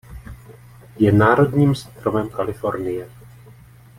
Je 0.99 1.11
národním 1.11 1.75
stromem 1.75 2.29
Kalifornie. 2.29 3.09